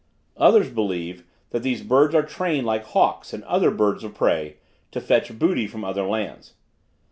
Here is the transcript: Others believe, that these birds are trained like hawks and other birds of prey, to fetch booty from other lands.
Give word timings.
Others 0.37 0.71
believe, 0.71 1.25
that 1.51 1.61
these 1.61 1.83
birds 1.83 2.15
are 2.15 2.23
trained 2.23 2.65
like 2.65 2.85
hawks 2.85 3.33
and 3.33 3.43
other 3.43 3.69
birds 3.69 4.03
of 4.03 4.15
prey, 4.15 4.57
to 4.89 4.99
fetch 4.99 5.37
booty 5.37 5.67
from 5.67 5.85
other 5.85 6.07
lands. 6.07 6.53